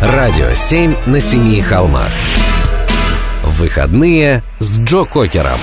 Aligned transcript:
Радио 0.00 0.54
7 0.54 0.94
на 1.08 1.20
семи 1.20 1.60
холмах. 1.60 2.10
Выходные 3.44 4.42
с 4.58 4.78
Джо 4.78 5.04
Кокером. 5.04 5.60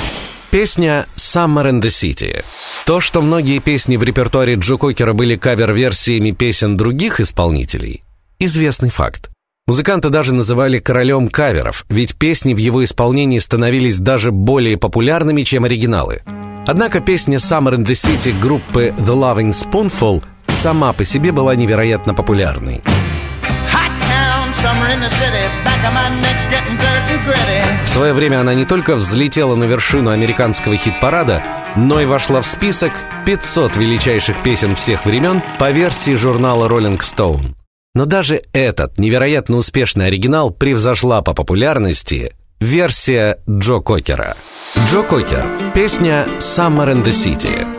Песня 0.51 1.07
«Summer 1.15 1.71
in 1.71 1.81
the 1.81 1.87
City». 1.87 2.45
То, 2.85 3.01
что 3.01 3.23
многие 3.23 3.57
песни 3.57 3.97
в 3.97 4.03
репертуаре 4.03 4.53
Джо 4.53 4.75
Кокера 4.75 5.13
были 5.13 5.37
кавер-версиями 5.37 6.29
песен 6.29 6.77
других 6.77 7.19
исполнителей, 7.19 8.03
известный 8.37 8.91
факт. 8.91 9.31
Музыканта 9.65 10.11
даже 10.11 10.35
называли 10.35 10.77
королем 10.77 11.29
каверов, 11.29 11.85
ведь 11.89 12.13
песни 12.13 12.53
в 12.53 12.57
его 12.57 12.83
исполнении 12.83 13.39
становились 13.39 13.97
даже 13.97 14.31
более 14.31 14.77
популярными, 14.77 15.41
чем 15.41 15.65
оригиналы. 15.65 16.21
Однако 16.67 16.99
песня 16.99 17.37
«Summer 17.37 17.75
in 17.75 17.83
the 17.83 17.93
City» 17.93 18.39
группы 18.39 18.93
The 18.99 19.15
Loving 19.15 19.49
Spoonful 19.49 20.23
сама 20.47 20.93
по 20.93 21.03
себе 21.03 21.31
была 21.31 21.55
невероятно 21.55 22.13
популярной. 22.13 22.83
В 27.85 27.89
свое 27.89 28.13
время 28.13 28.41
она 28.41 28.53
не 28.53 28.65
только 28.65 28.95
взлетела 28.95 29.55
на 29.55 29.65
вершину 29.65 30.09
американского 30.09 30.75
хит-парада, 30.75 31.43
но 31.75 32.01
и 32.01 32.05
вошла 32.05 32.41
в 32.41 32.47
список 32.47 32.91
500 33.25 33.75
величайших 33.75 34.41
песен 34.41 34.75
всех 34.75 35.05
времен 35.05 35.43
по 35.59 35.71
версии 35.71 36.15
журнала 36.15 36.67
Rolling 36.67 36.99
Stone. 36.99 37.53
Но 37.93 38.05
даже 38.05 38.41
этот 38.53 38.97
невероятно 38.97 39.57
успешный 39.57 40.07
оригинал 40.07 40.51
превзошла 40.51 41.21
по 41.21 41.33
популярности 41.33 42.35
версия 42.59 43.39
Джо 43.49 43.79
Кокера. 43.79 44.35
Джо 44.87 45.03
Кокер. 45.03 45.45
Песня 45.73 46.25
«Summer 46.39 46.91
in 46.91 47.03
the 47.03 47.11
City». 47.11 47.76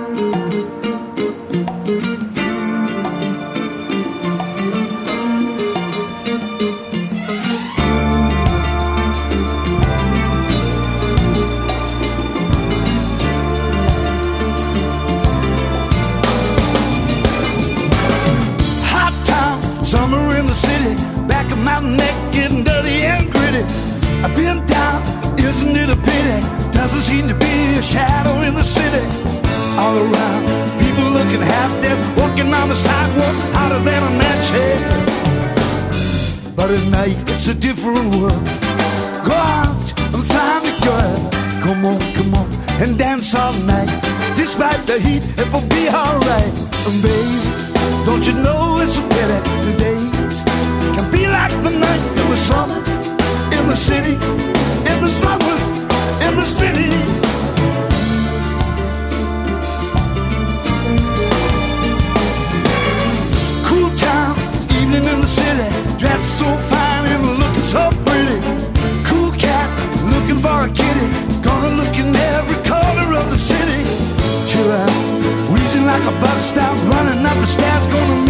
sidewalk 32.85 33.37
hotter 33.57 33.83
than 33.89 34.03
a 34.11 34.13
match 34.23 34.49
head. 34.57 34.81
But 36.57 36.71
at 36.71 36.85
night 36.99 37.19
it's 37.33 37.49
a 37.49 37.55
different 37.55 38.09
world. 38.17 38.45
Go 39.29 39.37
out 39.59 39.87
and 40.15 40.23
find 40.33 40.63
a 40.73 40.75
girl. 40.87 41.19
Come 41.65 41.83
on, 41.91 42.01
come 42.17 42.35
on, 42.41 42.49
and 42.83 42.97
dance 42.99 43.35
all 43.35 43.55
night. 43.75 43.91
Despite 44.37 44.83
the 44.87 44.99
heat, 45.07 45.23
it 45.43 45.49
will 45.53 45.69
be 45.79 45.85
alright. 46.03 46.55
And 46.87 46.97
baby, 47.03 47.39
don't 48.07 48.25
you 48.29 48.35
know 48.45 48.79
it's 48.83 48.97
a 49.03 49.05
pity 49.15 49.39
the 49.67 49.75
days 49.85 50.37
can 50.95 51.07
be 51.13 51.27
like 51.27 51.55
the 51.67 51.73
night 51.87 52.05
in 52.21 52.27
the 52.33 52.41
summer, 52.49 52.81
in 53.57 53.65
the 53.73 53.79
city, 53.89 54.15
in 54.91 54.99
the 55.05 55.13
summer, 55.23 55.57
in 56.27 56.33
the 56.41 56.47
city. 56.59 57.28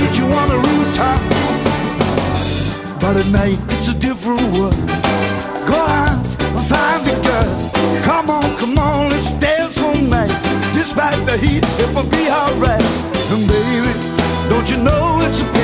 meet 0.08 0.18
you 0.18 0.24
on 0.24 0.48
the 0.48 0.56
rooftop. 0.56 1.20
But 3.00 3.16
at 3.16 3.28
night, 3.32 3.58
it's 3.76 3.88
a 3.88 3.94
different 3.94 4.40
world. 4.56 4.74
Go 5.66 5.78
on 5.78 6.18
and 6.56 6.64
find 6.66 7.00
the 7.04 7.16
girl. 7.26 8.02
Come 8.02 8.30
on, 8.30 8.56
come 8.56 8.78
on, 8.78 9.10
let's 9.10 9.30
dance 9.38 9.80
all 9.82 9.94
night. 9.96 10.32
Despite 10.74 11.18
the 11.26 11.36
heat, 11.38 11.64
it 11.78 11.88
will 11.94 12.08
be 12.10 12.24
alright. 12.30 12.82
And 13.32 13.46
baby, 13.46 13.92
don't 14.48 14.68
you 14.70 14.82
know 14.82 15.20
it's 15.22 15.40
a 15.42 15.57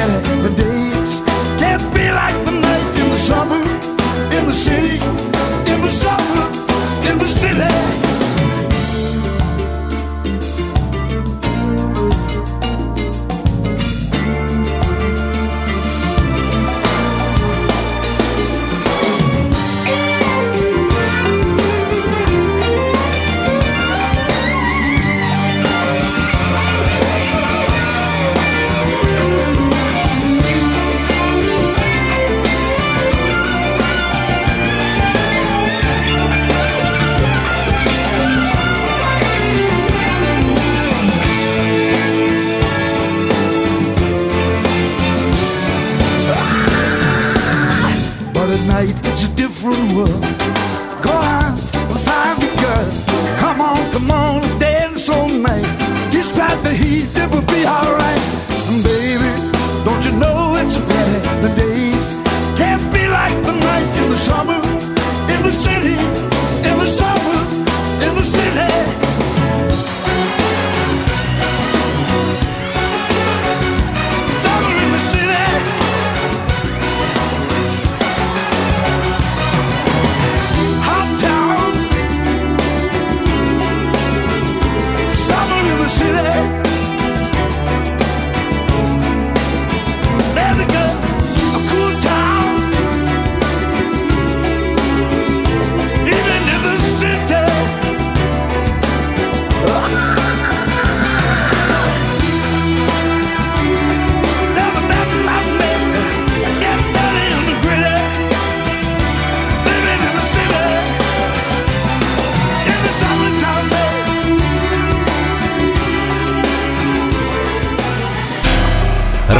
night 48.75 48.93
to 49.15 49.29
do. 49.37 49.44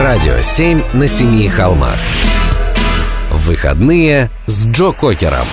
Радио 0.05 0.43
7 0.43 0.83
на 0.93 1.09
семи 1.09 1.49
холмах. 1.49 1.99
Выходные 3.31 4.29
с 4.45 4.67
Джо 4.67 4.93
Кокером. 4.93 5.47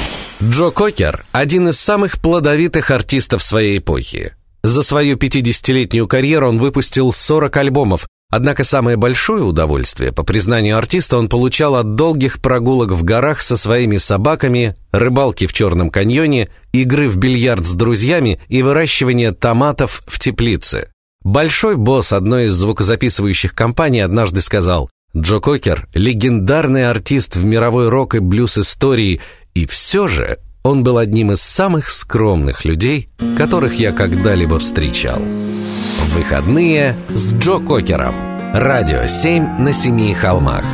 Джо 0.43 0.71
Кокер– 0.71 1.23
один 1.31 1.69
из 1.69 1.79
самых 1.79 2.19
плодовитых 2.19 2.91
артистов 2.91 3.41
своей 3.43 3.77
эпохи. 3.77 4.33
За 4.61 4.83
свою 4.83 5.15
50-летнюю 5.15 6.05
карьеру 6.05 6.49
он 6.49 6.57
выпустил 6.57 7.13
40 7.13 7.55
альбомов, 7.55 8.07
однако 8.29 8.65
самое 8.65 8.97
большое 8.97 9.41
удовольствие, 9.41 10.11
по 10.11 10.23
признанию 10.23 10.77
артиста, 10.77 11.17
он 11.17 11.29
получал 11.29 11.77
от 11.77 11.95
долгих 11.95 12.41
прогулок 12.41 12.91
в 12.91 13.03
горах 13.05 13.41
со 13.41 13.55
своими 13.55 13.95
собаками, 13.95 14.75
рыбалки 14.91 15.47
в 15.47 15.53
Черном 15.53 15.89
каньоне, 15.89 16.49
игры 16.73 17.07
в 17.07 17.15
бильярд 17.15 17.65
с 17.65 17.73
друзьями 17.73 18.41
и 18.49 18.63
выращивания 18.63 19.31
томатов 19.31 20.01
в 20.07 20.19
теплице. 20.19 20.90
Большой 21.23 21.75
босс 21.75 22.13
одной 22.13 22.45
из 22.45 22.53
звукозаписывающих 22.53 23.53
компаний 23.53 23.99
однажды 23.99 24.41
сказал, 24.41 24.89
Джо 25.15 25.39
Кокер– 25.39 25.87
легендарный 25.93 26.89
артист 26.89 27.35
в 27.35 27.45
мировой 27.45 27.89
рок 27.89 28.15
и 28.15 28.19
блюз 28.19 28.57
истории, 28.57 29.21
и 29.53 29.67
все 29.67 30.07
же 30.07 30.39
он 30.63 30.83
был 30.83 30.97
одним 30.97 31.31
из 31.31 31.41
самых 31.41 31.89
скромных 31.89 32.65
людей, 32.65 33.09
которых 33.37 33.75
я 33.75 33.91
когда-либо 33.91 34.57
встречал. 34.57 35.21
Выходные 36.15 36.95
с 37.09 37.33
Джо 37.33 37.59
Кокером. 37.59 38.15
Радио 38.53 39.05
7 39.05 39.59
на 39.59 39.73
семи 39.73 40.13
холмах. 40.13 40.65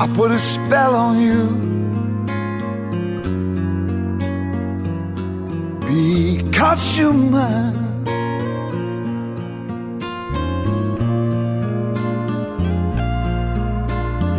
I 0.00 0.08
put 0.16 0.32
a 0.32 0.38
spell 0.38 0.94
on 0.96 1.20
you 1.20 1.72
Because 5.86 6.98
you're 6.98 7.12
mine 7.12 7.91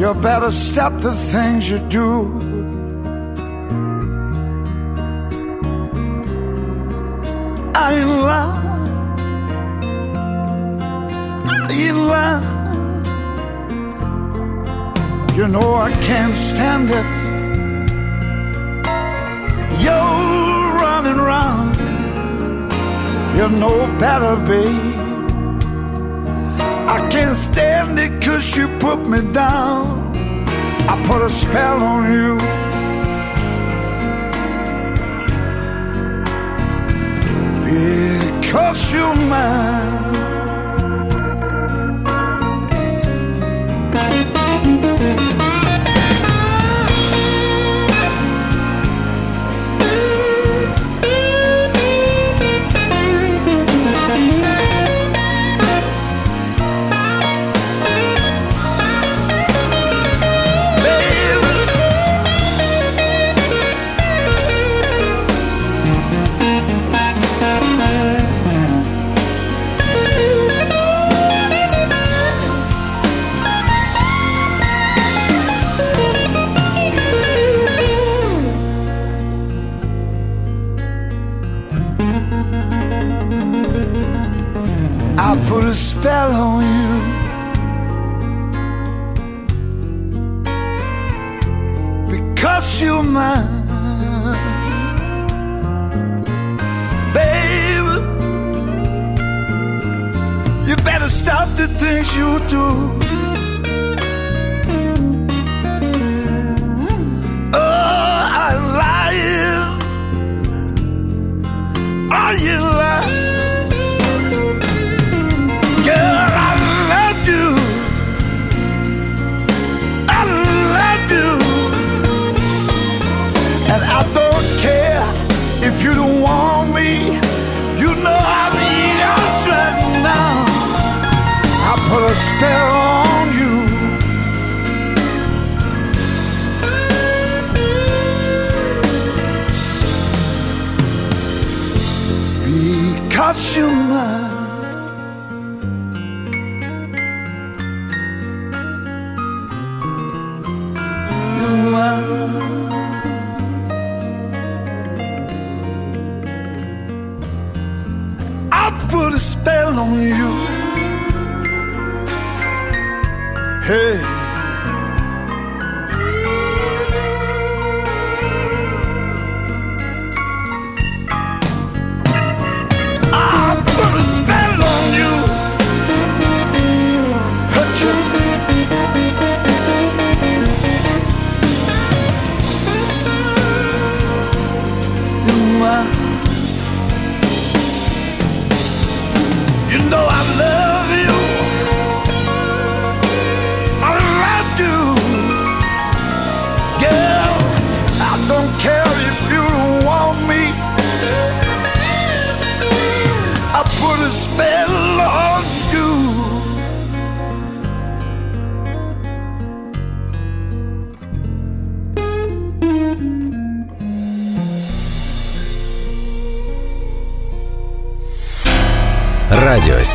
You 0.03 0.13
better 0.15 0.51
stop 0.51 0.99
the 0.99 1.15
things 1.15 1.69
you 1.71 1.79
do 1.87 2.09
I 7.73 7.93
ain't 7.99 8.09
lying. 8.29 8.67
I 11.47 11.51
ain't 11.83 11.99
lying. 12.11 12.47
You 15.37 15.47
know 15.47 15.75
I 15.75 15.91
can't 16.07 16.35
stand 16.49 16.89
it. 16.99 17.07
You're 19.85 20.63
running 20.83 21.17
around. 21.17 21.75
You 23.37 23.47
know 23.57 23.77
better, 23.97 24.35
babe. 24.45 24.92
I 26.93 27.09
can't 27.09 27.35
stand 27.35 27.97
it 27.97 28.21
cause 28.21 28.55
you 28.55 28.67
put 28.77 28.99
me 28.99 29.19
down. 29.33 30.15
I 30.87 31.01
put 31.07 31.23
a 31.23 31.29
spell 31.29 31.81
on 31.81 32.03
you. 32.13 32.37
Because 37.65 38.93
you're 38.93 39.15
mine. 39.15 40.02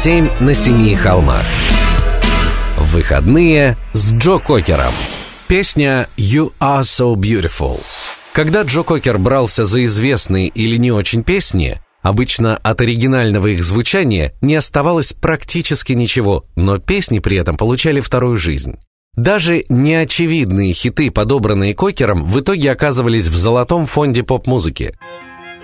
7 0.00 0.28
на 0.38 0.54
семи 0.54 0.94
холмах. 0.94 1.44
Выходные 2.76 3.76
с 3.94 4.12
Джо 4.12 4.38
Кокером. 4.38 4.92
Песня 5.48 6.06
«You 6.16 6.52
are 6.60 6.82
so 6.82 7.16
beautiful». 7.16 7.80
Когда 8.32 8.62
Джо 8.62 8.82
Кокер 8.84 9.18
брался 9.18 9.64
за 9.64 9.84
известные 9.86 10.46
или 10.46 10.76
не 10.76 10.92
очень 10.92 11.24
песни, 11.24 11.80
обычно 12.00 12.56
от 12.58 12.80
оригинального 12.80 13.48
их 13.48 13.64
звучания 13.64 14.34
не 14.40 14.54
оставалось 14.54 15.14
практически 15.14 15.94
ничего, 15.94 16.44
но 16.54 16.78
песни 16.78 17.18
при 17.18 17.36
этом 17.36 17.56
получали 17.56 17.98
вторую 17.98 18.36
жизнь. 18.36 18.78
Даже 19.16 19.64
неочевидные 19.68 20.74
хиты, 20.74 21.10
подобранные 21.10 21.74
Кокером, 21.74 22.24
в 22.24 22.38
итоге 22.38 22.70
оказывались 22.70 23.26
в 23.26 23.36
золотом 23.36 23.86
фонде 23.86 24.22
поп-музыки. 24.22 24.96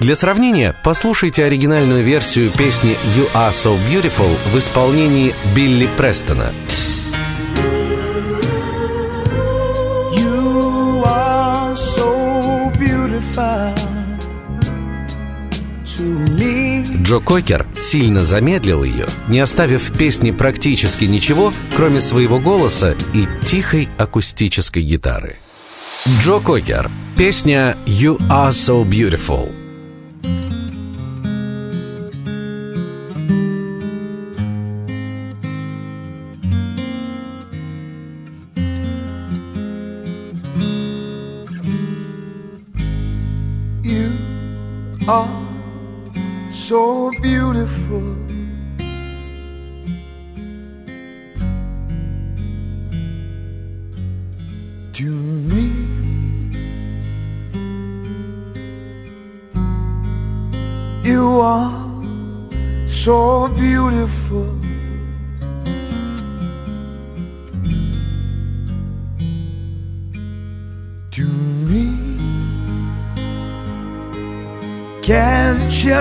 Для 0.00 0.16
сравнения, 0.16 0.74
послушайте 0.82 1.44
оригинальную 1.44 2.04
версию 2.04 2.50
песни 2.50 2.96
«You 3.16 3.30
Are 3.32 3.52
So 3.52 3.78
Beautiful» 3.88 4.36
в 4.52 4.58
исполнении 4.58 5.32
Билли 5.54 5.88
Престона. 5.96 6.52
You 10.12 11.02
are 11.04 11.74
so 11.74 12.72
beautiful 12.78 13.74
to 15.84 16.02
me. 16.36 16.84
Джо 17.02 17.20
Кокер 17.20 17.64
сильно 17.78 18.24
замедлил 18.24 18.82
ее, 18.82 19.06
не 19.28 19.38
оставив 19.38 19.90
в 19.90 19.96
песне 19.96 20.32
практически 20.32 21.04
ничего, 21.04 21.52
кроме 21.76 22.00
своего 22.00 22.40
голоса 22.40 22.96
и 23.14 23.28
тихой 23.46 23.88
акустической 23.96 24.82
гитары. 24.82 25.36
Джо 26.20 26.40
Кокер. 26.40 26.90
Песня 27.16 27.76
«You 27.86 28.18
Are 28.28 28.50
So 28.50 28.84
Beautiful». 28.84 29.63
You 30.24 30.30
are 45.06 45.28
so 46.50 47.10
beautiful. 47.20 48.33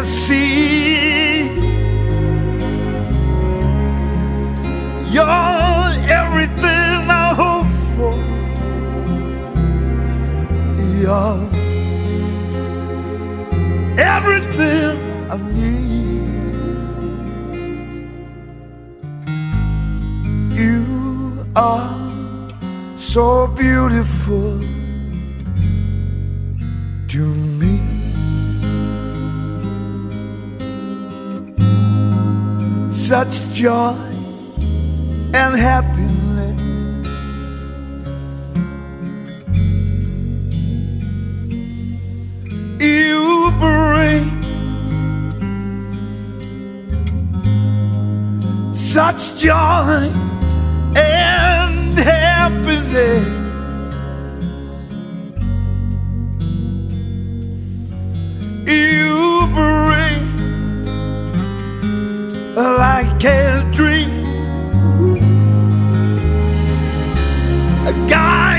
See 0.03 1.43
you're 5.12 5.89
everything 6.19 7.10
I 7.24 7.33
hope 7.41 7.74
for. 7.95 8.15
You're 11.01 11.50
everything 14.00 14.98
I 15.29 15.38
need. 15.51 15.92
Are 21.55 22.98
so 22.98 23.48
beautiful 23.48 24.60
to 27.07 27.25
me. 27.60 27.93
such 33.13 33.43
joy 33.51 33.93
and 35.33 35.55
happiness. 35.55 36.62
You 42.79 43.51
bring 43.60 44.41
such 48.74 49.38
joy 49.38 50.23
and 51.97 52.00
happiness. 52.00 53.27
You 58.65 59.47
bring 59.53 60.23
like 62.55 63.23
a 63.23 63.63
dream. 63.73 64.23
A 67.85 67.93
guiding 68.09 68.52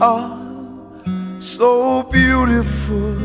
are 0.00 0.36
so 1.40 2.02
beautiful. 2.10 3.16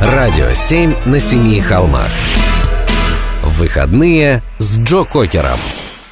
Радио 0.00 0.54
7 0.54 0.96
на 1.06 1.20
семи 1.20 1.60
холмах. 1.60 2.10
Выходные 3.58 4.40
с 4.60 4.78
Джо 4.78 5.02
Кокером. 5.02 5.58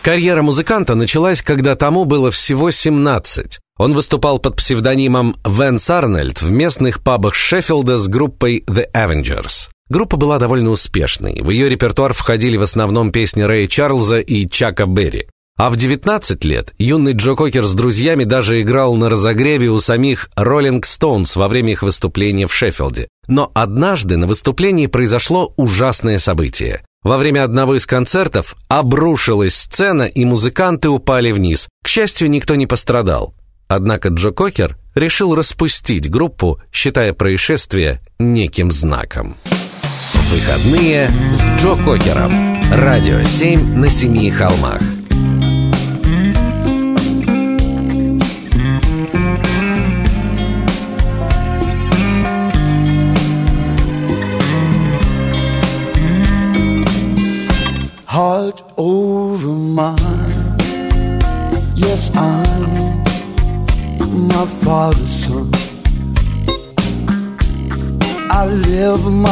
Карьера 0.02 0.42
музыканта 0.42 0.96
началась, 0.96 1.42
когда 1.42 1.76
тому 1.76 2.04
было 2.04 2.32
всего 2.32 2.72
17. 2.72 3.60
Он 3.78 3.94
выступал 3.94 4.40
под 4.40 4.56
псевдонимом 4.56 5.36
Венс 5.46 5.88
Арнольд 5.88 6.42
в 6.42 6.50
местных 6.50 7.04
пабах 7.04 7.36
Шеффилда 7.36 7.98
с 7.98 8.08
группой 8.08 8.64
The 8.66 8.90
Avengers. 8.92 9.68
Группа 9.88 10.16
была 10.16 10.40
довольно 10.40 10.70
успешной. 10.70 11.40
В 11.40 11.50
ее 11.50 11.68
репертуар 11.68 12.14
входили 12.14 12.56
в 12.56 12.62
основном 12.62 13.12
песни 13.12 13.42
Рэя 13.42 13.68
Чарльза 13.68 14.18
и 14.18 14.48
Чака 14.48 14.86
Берри. 14.86 15.28
А 15.56 15.70
в 15.70 15.76
19 15.76 16.44
лет 16.44 16.74
юный 16.78 17.12
Джо 17.12 17.34
Кокер 17.36 17.64
с 17.64 17.74
друзьями 17.74 18.24
даже 18.24 18.60
играл 18.60 18.96
на 18.96 19.08
разогреве 19.08 19.70
у 19.70 19.78
самих 19.78 20.30
Rolling 20.36 20.82
Stones 20.82 21.38
во 21.38 21.46
время 21.46 21.72
их 21.72 21.82
выступления 21.82 22.48
в 22.48 22.54
Шеффилде. 22.54 23.06
Но 23.28 23.52
однажды 23.54 24.16
на 24.16 24.26
выступлении 24.26 24.88
произошло 24.88 25.54
ужасное 25.56 26.18
событие. 26.18 26.82
Во 27.06 27.18
время 27.18 27.44
одного 27.44 27.76
из 27.76 27.86
концертов 27.86 28.56
обрушилась 28.66 29.54
сцена, 29.54 30.02
и 30.02 30.25
музыканты 30.25 30.88
упали 30.88 31.30
вниз. 31.30 31.68
К 31.84 31.86
счастью, 31.86 32.28
никто 32.28 32.56
не 32.56 32.66
пострадал. 32.66 33.32
Однако 33.68 34.08
Джо 34.08 34.30
Кокер 34.30 34.76
решил 34.96 35.36
распустить 35.36 36.10
группу, 36.10 36.60
считая 36.72 37.12
происшествие 37.12 38.00
неким 38.18 38.72
знаком. 38.72 39.36
Выходные 40.32 41.08
с 41.30 41.42
Джо 41.60 41.76
Кокером. 41.84 42.32
Радио 42.72 43.22
7 43.22 43.76
на 43.76 43.88
семи 43.88 44.28
холмах. 44.28 44.82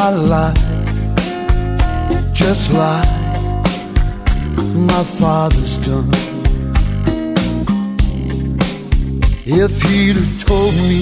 My 0.05 0.11
life 0.11 0.65
just 2.35 2.71
like 2.73 3.09
my 4.91 5.05
father's 5.19 5.79
done. 5.87 6.11
If 9.47 9.73
he'd 9.85 10.17
have 10.17 10.35
told 10.45 10.75
me 10.89 10.99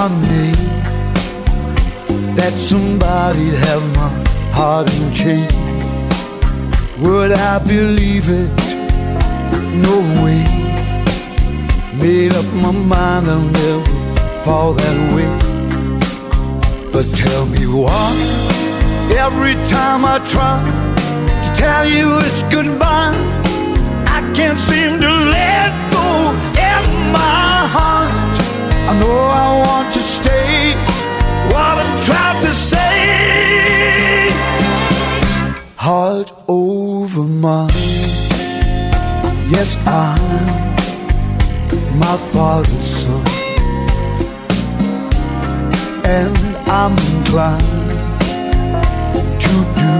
one 0.00 0.16
day 0.34 0.52
that 2.38 2.52
somebody'd 2.70 3.58
have 3.68 3.84
my 4.00 4.10
heart 4.56 4.92
in 4.96 5.14
chains 5.14 5.54
would 7.00 7.32
I 7.32 7.58
believe 7.60 8.26
it? 8.28 8.50
No 9.86 9.96
way. 10.22 10.44
Made 12.02 12.34
up 12.34 12.48
my 12.64 12.72
mind 12.72 13.26
I'll 13.26 13.48
never 13.58 14.44
fall 14.44 14.74
that 14.74 15.14
way. 15.14 15.43
But 16.94 17.06
tell 17.16 17.44
me 17.46 17.66
why, 17.66 18.14
every 19.18 19.54
time 19.68 20.04
I 20.04 20.20
try 20.28 20.62
to 21.42 21.50
tell 21.60 21.84
you 21.88 22.18
it's 22.18 22.42
goodbye, 22.54 23.16
I 24.06 24.20
can't 24.32 24.56
seem 24.60 25.00
to 25.00 25.10
let 25.10 25.72
go 25.90 26.30
in 26.70 26.82
my 27.10 27.66
heart. 27.74 28.34
I 28.90 28.92
know 29.00 29.18
I 29.44 29.58
want 29.66 29.92
to 29.92 30.02
stay. 30.18 30.76
What 31.52 31.74
I'm 31.82 31.96
trying 32.08 32.40
to 32.46 32.54
say, 32.54 34.30
heart 35.74 36.32
over 36.46 37.24
mine. 37.24 37.70
Yes, 39.50 39.76
I'm 39.84 40.22
my 41.98 42.16
father's 42.32 42.88
son, 43.02 43.24
and 46.04 46.53
I'm 46.66 46.92
inclined 47.16 47.90
to 49.40 49.54
do 49.76 49.94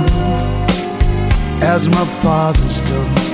as 1.63 1.89
my 1.89 2.05
father's 2.23 2.81
done. 2.89 3.34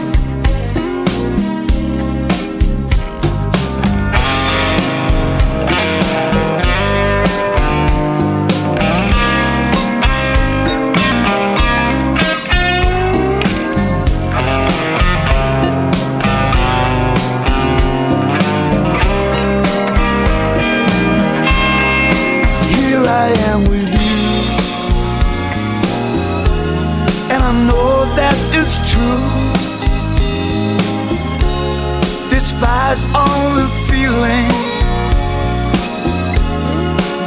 The 33.58 33.68
feeling 33.88 34.48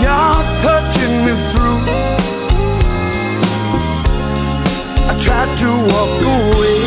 you're 0.03 0.43
touching 0.65 1.15
me 1.25 1.33
through, 1.49 1.81
I 5.09 5.13
tried 5.25 5.51
to 5.63 5.69
walk 5.91 6.21
away. 6.35 6.83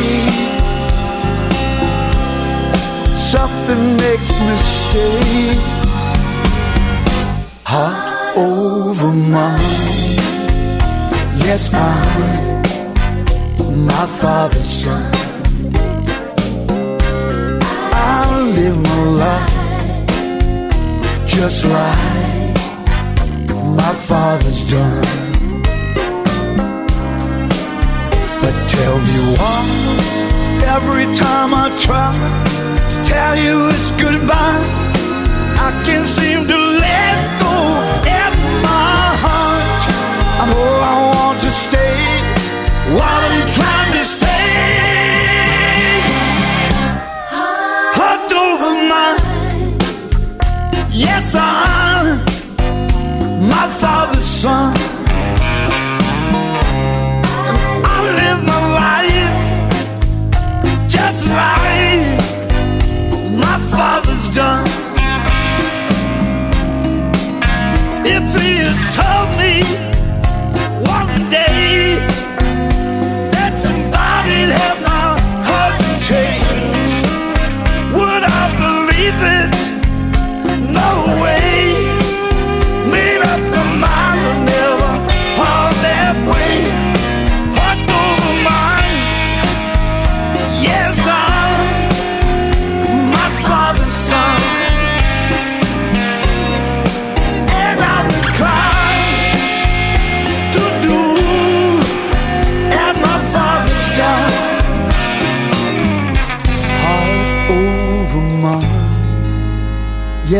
Something 3.32 3.82
makes 4.04 4.30
me 4.46 4.54
stay 4.56 5.76
heart 7.64 8.36
over 8.36 9.10
mine. 9.12 9.60
Yes, 11.46 11.74
I'm 11.74 12.46
my 13.86 14.06
father's 14.20 14.64
son. 14.64 15.25
Live 18.54 18.76
my 18.82 19.02
life 19.24 19.66
just 21.26 21.64
like 21.64 22.54
my 23.80 23.94
father's 24.08 24.68
done. 24.70 25.04
But 28.42 28.54
tell 28.74 28.98
me 29.08 29.18
why 29.36 29.62
every 30.76 31.06
time 31.16 31.50
I 31.54 31.66
try 31.86 32.12
to 32.92 33.10
tell 33.10 33.36
you 33.36 33.68
it's 33.68 33.90
goodbye. 34.02 34.62
I 35.66 35.70
can't 35.84 36.08
seem 36.18 36.46
to 36.46 36.58
let 36.86 37.16
go 37.42 37.56
of 38.22 38.32
my 38.62 39.02
heart. 39.24 39.66
I 40.40 40.44
know 40.50 40.85
Yes, 50.98 51.34
I'm 51.34 52.24
my 53.50 53.68
father's 53.78 54.05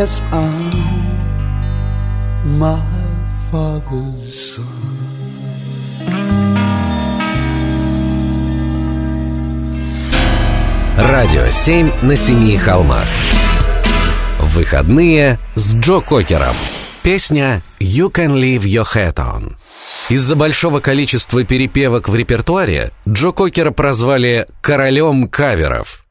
Yes, 0.07 0.23
I'm 0.31 0.71
my 2.57 2.79
father's 3.51 4.55
son. 4.55 4.63
Радио 10.97 11.51
7 11.51 11.91
на 12.03 12.15
семи 12.15 12.55
холмах. 12.57 13.05
Выходные 14.39 15.39
с 15.55 15.75
Джо 15.75 15.99
Кокером. 15.99 16.55
Песня 17.03 17.61
«You 17.81 18.09
can 18.09 18.35
leave 18.35 18.61
your 18.61 18.87
hat 18.95 19.15
on». 19.15 19.55
Из-за 20.07 20.37
большого 20.37 20.79
количества 20.79 21.43
перепевок 21.43 22.07
в 22.07 22.15
репертуаре 22.15 22.93
Джо 23.05 23.31
Кокера 23.31 23.71
прозвали 23.71 24.47
«королем 24.61 25.27
каверов». 25.27 26.06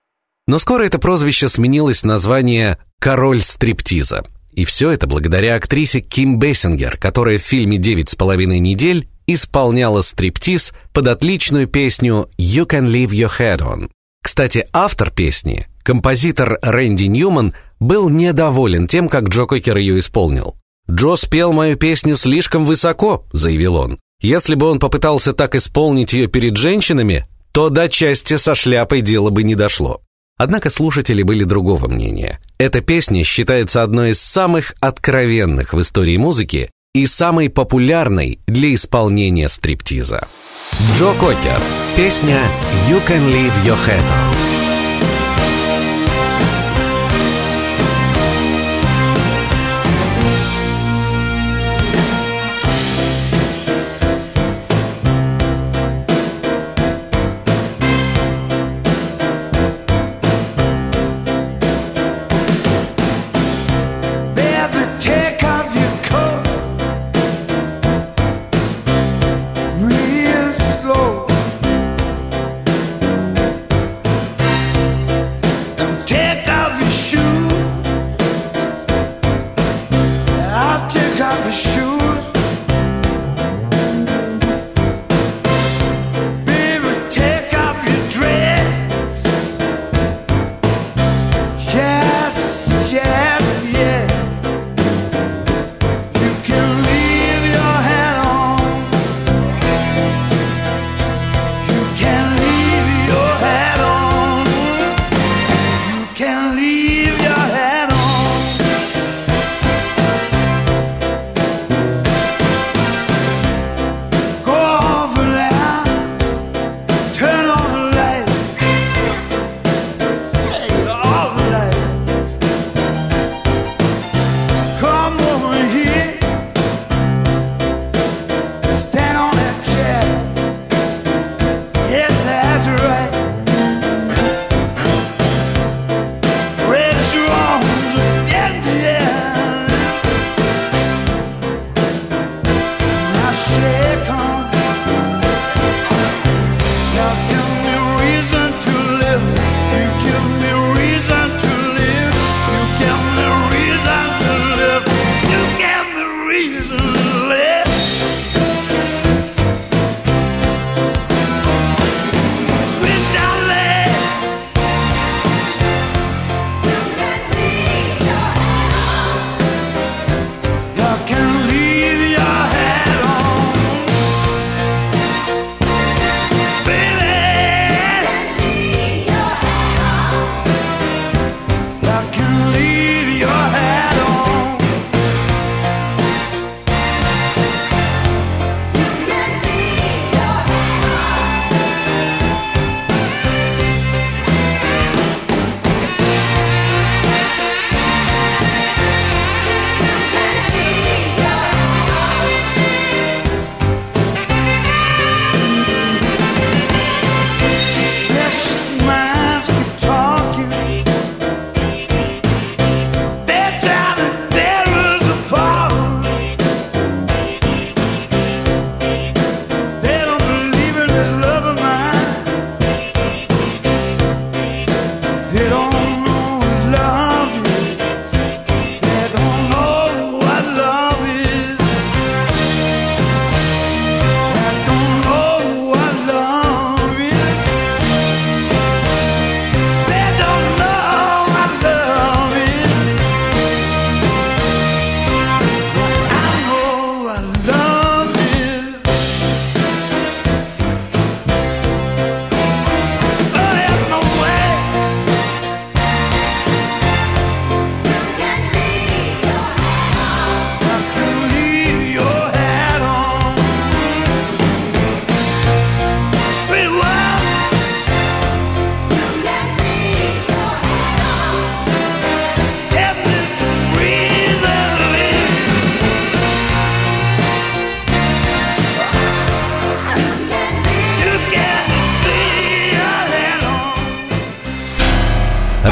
Но 0.46 0.58
скоро 0.58 0.84
это 0.84 0.98
прозвище 0.98 1.48
сменилось 1.48 2.04
название 2.04 2.78
«король 3.00 3.42
стриптиза». 3.42 4.24
И 4.52 4.64
все 4.64 4.90
это 4.90 5.06
благодаря 5.06 5.56
актрисе 5.56 6.00
Ким 6.00 6.38
Бессингер, 6.38 6.96
которая 6.96 7.38
в 7.38 7.42
фильме 7.42 7.78
«Девять 7.78 8.10
с 8.10 8.14
половиной 8.14 8.58
недель» 8.58 9.08
исполняла 9.26 10.02
стриптиз 10.02 10.72
под 10.92 11.08
отличную 11.08 11.66
песню 11.66 12.30
«You 12.38 12.66
can 12.66 12.86
leave 12.86 13.10
your 13.10 13.30
head 13.38 13.58
on». 13.58 13.90
Кстати, 14.22 14.66
автор 14.72 15.10
песни, 15.10 15.66
композитор 15.82 16.58
Рэнди 16.62 17.04
Ньюман, 17.04 17.54
был 17.80 18.08
недоволен 18.08 18.86
тем, 18.86 19.08
как 19.08 19.28
Джо 19.28 19.44
Кокер 19.44 19.76
ее 19.76 19.98
исполнил. 19.98 20.56
«Джо 20.90 21.16
спел 21.16 21.52
мою 21.52 21.76
песню 21.76 22.16
слишком 22.16 22.64
высоко»,— 22.64 23.26
заявил 23.32 23.74
он. 23.76 23.98
«Если 24.20 24.54
бы 24.54 24.66
он 24.70 24.78
попытался 24.78 25.32
так 25.32 25.56
исполнить 25.56 26.12
ее 26.12 26.28
перед 26.28 26.56
женщинами, 26.56 27.26
то 27.52 27.68
до 27.68 27.88
части 27.88 28.36
со 28.36 28.54
шляпой 28.54 29.00
дело 29.00 29.30
бы 29.30 29.42
не 29.42 29.54
дошло». 29.56 30.00
Однако 30.38 30.68
слушатели 30.68 31.22
были 31.22 31.44
другого 31.44 31.88
мнения. 31.88 32.40
Эта 32.58 32.80
песня 32.80 33.24
считается 33.24 33.82
одной 33.82 34.10
из 34.10 34.20
самых 34.20 34.74
откровенных 34.80 35.72
в 35.72 35.80
истории 35.80 36.16
музыки 36.16 36.70
и 36.94 37.06
самой 37.06 37.48
популярной 37.48 38.40
для 38.46 38.74
исполнения 38.74 39.48
стриптиза. 39.48 40.28
Джо 40.94 41.12
Кокер. 41.18 41.60
Песня 41.96 42.40
«You 42.88 43.00
can 43.06 43.32
leave 43.32 43.52
your 43.64 43.78
head 43.86 44.02
on». 44.02 44.55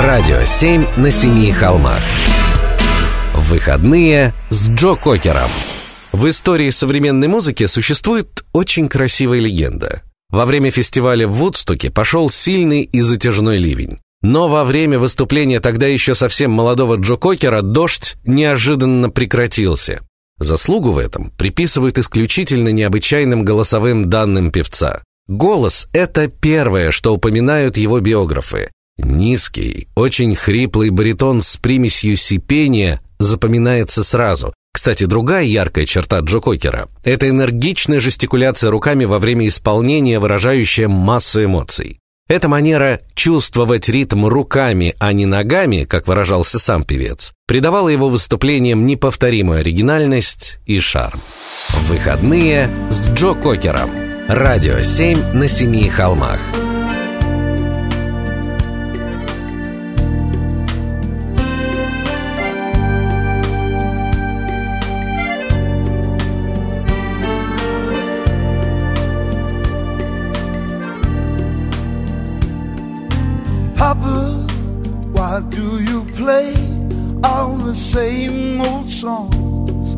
Радио 0.02 0.44
7 0.44 0.96
на 0.96 1.08
семи 1.12 1.52
холмах. 1.52 2.02
Выходные 3.32 4.34
с 4.50 4.68
Джо 4.68 4.96
Кокером. 4.96 5.48
В 6.10 6.28
истории 6.28 6.70
современной 6.70 7.28
музыки 7.28 7.66
существует 7.66 8.44
очень 8.52 8.88
красивая 8.88 9.38
легенда. 9.38 10.02
Во 10.30 10.46
время 10.46 10.72
фестиваля 10.72 11.28
в 11.28 11.34
Вудстоке 11.34 11.92
пошел 11.92 12.28
сильный 12.28 12.82
и 12.82 13.02
затяжной 13.02 13.58
ливень. 13.58 14.00
Но 14.20 14.48
во 14.48 14.64
время 14.64 14.98
выступления 14.98 15.60
тогда 15.60 15.86
еще 15.86 16.16
совсем 16.16 16.50
молодого 16.50 16.96
Джо 16.96 17.14
Кокера 17.14 17.62
дождь 17.62 18.16
неожиданно 18.24 19.10
прекратился. 19.10 20.00
Заслугу 20.40 20.90
в 20.90 20.98
этом 20.98 21.30
приписывают 21.38 21.98
исключительно 21.98 22.70
необычайным 22.70 23.44
голосовым 23.44 24.10
данным 24.10 24.50
певца. 24.50 25.04
Голос— 25.28 25.86
это 25.92 26.26
первое, 26.26 26.90
что 26.90 27.14
упоминают 27.14 27.76
его 27.76 28.00
биографы. 28.00 28.70
Низкий, 28.98 29.88
очень 29.96 30.34
хриплый 30.34 30.90
баритон 30.90 31.42
с 31.42 31.56
примесью 31.56 32.16
сипения 32.16 33.00
запоминается 33.18 34.04
сразу. 34.04 34.54
Кстати, 34.72 35.04
другая 35.04 35.44
яркая 35.44 35.86
черта 35.86 36.20
Джо 36.20 36.40
Кокера– 36.40 36.88
это 37.04 37.28
энергичная 37.28 38.00
жестикуляция 38.00 38.70
руками 38.70 39.04
во 39.04 39.18
время 39.18 39.48
исполнения, 39.48 40.18
выражающая 40.18 40.88
массу 40.88 41.44
эмоций. 41.44 42.00
Эта 42.28 42.48
манера 42.48 43.00
чувствовать 43.14 43.88
ритм 43.88 44.26
руками, 44.26 44.94
а 44.98 45.12
не 45.12 45.26
ногами, 45.26 45.84
как 45.84 46.08
выражался 46.08 46.58
сам 46.58 46.82
певец, 46.82 47.32
придавала 47.46 47.88
его 47.88 48.08
выступлениям 48.08 48.86
неповторимую 48.86 49.60
оригинальность 49.60 50.58
и 50.64 50.78
шарм. 50.78 51.20
Выходные 51.88 52.70
с 52.90 53.10
Джо 53.12 53.34
Кокером. 53.34 53.90
Радио 54.26 54.80
7 54.80 55.34
на 55.34 55.48
семи 55.48 55.88
холмах. 55.88 56.40
Songs? 79.04 79.96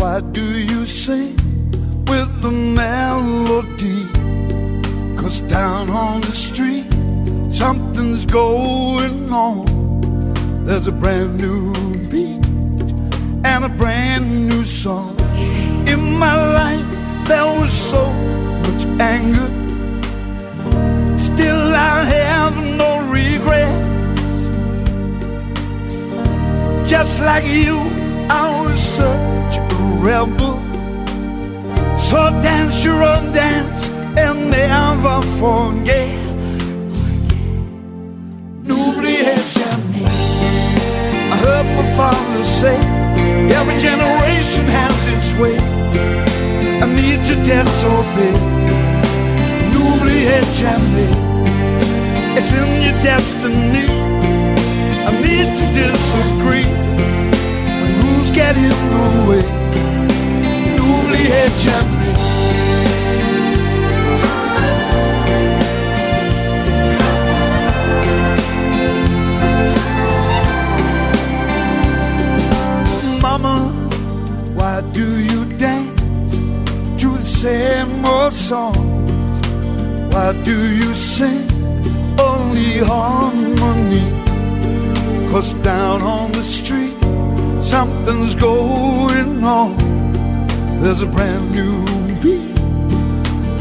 Why 0.00 0.20
do 0.20 0.44
you 0.70 0.86
sing 0.86 1.36
with 2.10 2.30
the 2.42 2.50
melody? 2.50 4.02
Cause 5.20 5.40
down 5.42 5.88
on 5.88 6.20
the 6.22 6.36
street, 6.46 6.88
something's 7.62 8.26
going 8.26 9.32
on. 9.32 9.64
There's 10.66 10.88
a 10.88 10.96
brand 11.02 11.32
new 11.44 11.72
beat 12.10 12.44
and 13.50 13.60
a 13.70 13.72
brand 13.82 14.48
new 14.48 14.64
song. 14.64 15.14
In 15.92 16.00
my 16.24 16.36
life, 16.60 16.90
there 17.28 17.50
was 17.60 17.72
so 17.92 18.04
much 18.64 18.82
anger. 19.14 19.50
Still, 21.28 21.62
I 21.72 21.96
have 22.18 22.54
no 22.82 22.90
regrets. 23.18 23.90
Just 26.90 27.20
like 27.20 27.46
you, 27.46 28.03
I 28.30 28.62
was 28.62 28.78
such 28.80 29.56
a 29.58 29.76
rebel. 30.00 30.58
So 32.08 32.30
dance 32.42 32.84
your 32.84 33.02
own 33.02 33.32
dance 33.32 33.88
and 34.16 34.50
never 34.50 35.22
forget. 35.40 36.08
N'oubliez 38.66 39.42
jamais. 39.58 40.08
I 41.32 41.36
heard 41.44 41.66
my 41.78 41.86
father 41.96 42.44
say, 42.60 42.78
every 43.58 43.78
generation 43.78 44.64
has 44.78 44.96
its 45.14 45.30
way. 45.40 45.56
I 46.82 46.86
need 46.86 47.20
to 47.28 47.34
disobey. 47.44 48.36
N'oubliez 49.72 50.46
jamais. 50.62 51.12
It's 52.38 52.52
in 52.52 52.82
your 52.82 52.98
destiny. 53.02 53.86
I 55.08 55.10
need 55.26 55.48
to 55.58 55.63
get 58.44 58.56
in 58.56 58.78
the 58.92 59.08
way. 59.28 59.44
N'oubliez 60.76 61.52
jamais. 61.64 62.14
Mama, 73.24 73.56
why 74.58 74.74
do 74.98 75.06
you 75.30 75.40
dance 75.66 76.32
to 77.00 77.08
the 77.22 77.28
same 77.42 78.04
old 78.04 78.34
songs? 78.50 79.38
Why 80.12 80.28
do 80.50 80.56
you 80.80 80.90
sing 81.14 81.46
only 82.30 82.72
harmony? 82.90 84.06
Cause 85.30 85.50
down 85.70 85.98
on 86.02 86.30
the 86.38 86.44
street, 86.44 86.93
something's 87.78 88.36
going 88.36 89.42
on. 89.42 89.76
There's 90.80 91.02
a 91.02 91.10
brand 91.16 91.46
new 91.58 91.74
beat 92.22 92.56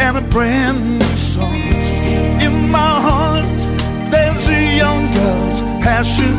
and 0.05 0.13
a 0.23 0.25
brand 0.35 0.79
new 0.99 1.15
song. 1.33 1.61
In 2.47 2.55
my 2.79 2.93
heart, 3.07 3.45
there's 4.13 4.45
a 4.59 4.63
young 4.81 5.03
girl's 5.17 5.59
passion 5.87 6.33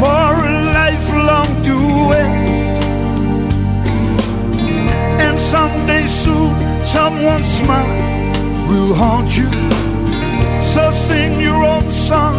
for 0.00 0.28
a 0.48 0.52
lifelong 0.78 1.50
duet. 1.66 2.32
And 5.26 5.36
someday 5.54 6.06
soon, 6.24 6.52
someone's 6.96 7.50
smile 7.60 7.96
will 8.68 8.92
haunt 9.02 9.30
you. 9.40 9.50
So 10.74 10.82
sing 11.08 11.40
your 11.40 11.60
own 11.74 11.86
song 12.10 12.36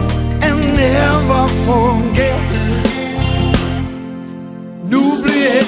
and 0.47 0.57
never 0.75 1.43
forget. 1.67 2.36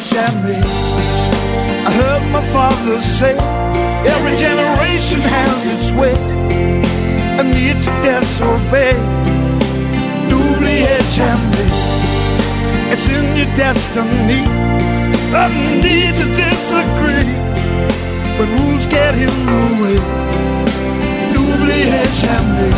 Jamais. 0.09 0.63
I 1.85 1.91
heard 2.01 2.23
my 2.31 2.41
father 2.51 2.99
say, 3.01 3.35
every 4.13 4.35
generation 4.37 5.21
has 5.21 5.59
its 5.73 5.91
way. 5.91 6.15
I 7.39 7.43
need 7.43 7.77
to 7.85 7.91
disobey. 8.01 8.95
N'oubliez 10.27 11.05
jamais. 11.13 11.71
It's 12.91 13.07
in 13.07 13.25
your 13.37 13.51
destiny. 13.55 14.43
I 15.43 15.47
need 15.85 16.15
to 16.15 16.25
disagree 16.33 17.29
when 18.37 18.49
rules 18.57 18.87
get 18.87 19.13
in 19.13 19.35
the 19.45 19.63
way. 19.81 19.99
N'oubliez 21.33 22.09
jamais. 22.23 22.73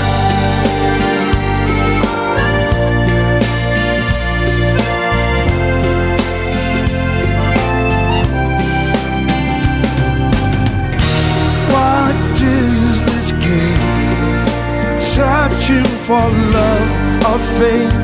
For 16.12 16.30
love 16.58 16.89
or 17.30 17.39
fame. 17.58 17.95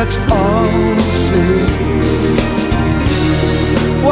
It's 0.00 0.16
all 0.38 0.64
the 0.98 1.10
same. 1.28 1.72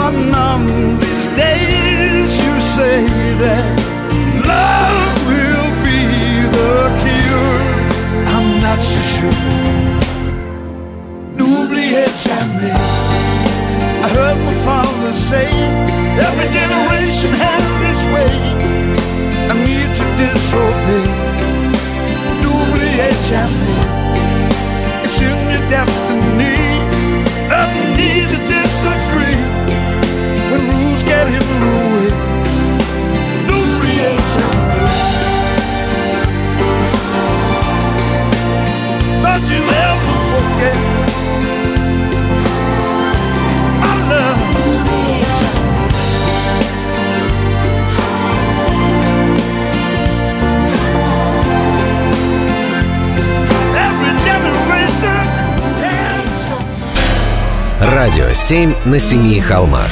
One 0.04 0.34
of 0.50 0.60
these 1.00 1.26
days 1.44 2.30
you 2.44 2.54
say 2.76 3.00
that 3.42 3.66
love 4.52 5.14
will 5.30 5.70
be 5.88 6.02
the 6.56 6.74
cure. 7.02 7.58
I'm 8.34 8.48
not 8.66 8.80
so 8.92 9.00
sure. 9.14 9.44
N'oubliez 11.36 12.12
jamais. 12.26 12.76
I 14.04 14.08
heard 14.16 14.38
my 14.48 14.56
father 14.68 15.12
say, 15.30 15.48
Радио 58.00 58.32
7 58.32 58.74
на 58.86 58.98
семи 58.98 59.40
холмах. 59.40 59.90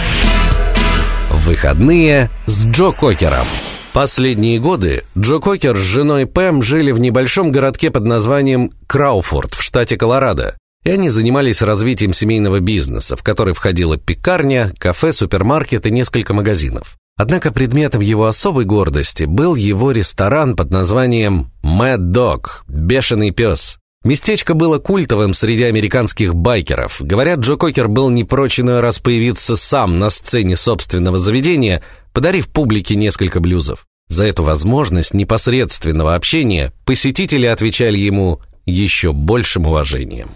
Выходные 1.31 2.31
с 2.47 2.65
Джо 2.65 2.91
Кокером. 2.91 3.47
Последние 3.93 4.59
годы 4.59 5.05
Джо 5.15 5.41
Кокер 5.41 5.77
с 5.77 5.83
женой 5.83 6.25
Пэм 6.25 6.63
жили 6.63 6.91
в 6.91 7.01
небольшом 7.01 7.53
городке 7.53 7.91
под 7.91 8.05
названием 8.05 8.73
Крауфорд 8.87 9.53
в 9.53 9.63
штате 9.63 9.99
Колорадо, 9.99 10.57
и 10.87 10.91
они 10.91 11.11
занимались 11.11 11.61
развитием 11.61 12.15
семейного 12.15 12.61
бизнеса, 12.61 13.15
в 13.15 13.23
который 13.23 13.53
входила 13.53 13.99
пекарня, 13.99 14.73
кафе, 14.79 15.13
супермаркет 15.13 15.87
и 15.87 15.91
несколько 15.91 16.33
магазинов. 16.33 16.97
Однако 17.19 17.53
предметом 17.53 18.01
его 18.01 18.25
особой 18.25 18.65
гордости 18.65 19.25
был 19.25 19.55
его 19.55 19.93
ресторан 19.93 20.57
под 20.57 20.71
названием 20.71 21.51
«Mad 21.63 21.99
Дог– 21.99 22.65
«Бешеный 22.69 23.33
пес», 23.33 23.79
Местечко 24.05 24.55
было 24.55 24.79
культовым 24.79 25.35
среди 25.35 25.65
американских 25.65 26.35
байкеров. 26.35 27.01
Говорят, 27.01 27.41
Джо 27.41 27.57
Кокер 27.57 27.89
был 27.89 28.11
не 28.11 28.25
прочь 28.25 28.61
иной 28.61 28.81
раз 28.81 29.01
появиться 29.01 29.57
сам 29.57 29.99
на 29.99 30.09
сцене 30.09 30.57
собственного 30.57 31.19
заведения, 31.19 31.83
подарив 32.13 32.49
публике 32.49 32.95
несколько 32.95 33.41
блюзов. 33.41 33.87
За 34.09 34.25
эту 34.25 34.43
возможность 34.43 35.15
непосредственного 35.15 36.15
общения 36.15 36.73
посетители 36.85 37.47
отвечали 37.47 37.99
ему 37.99 38.41
еще 38.65 39.13
большим 39.13 39.67
уважением. 39.67 40.31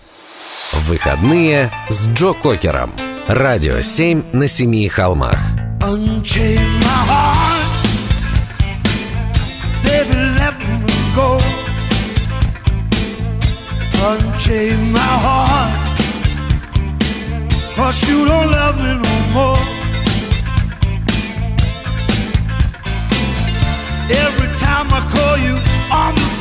Выходные 0.72 1.70
с 1.88 2.06
Джо 2.08 2.32
Кокером. 2.32 2.92
Радио 3.28 3.80
7 3.80 4.32
на 4.32 4.48
семи 4.48 4.88
холмах. 4.88 5.38
Unchain 5.80 6.58
my 6.80 7.06
heart, 7.08 7.51
Unchain 14.04 14.90
my 14.90 14.98
heart, 14.98 15.72
cause 17.76 17.96
you 18.08 18.24
don't 18.24 18.50
love 18.50 18.76
me 18.76 18.92
no 19.06 19.14
more. 19.36 19.62
Every 24.24 24.50
time 24.58 24.88
I 24.90 25.00
call 25.14 25.36
you 25.46 25.54
on 26.00 26.14
the 26.16 26.31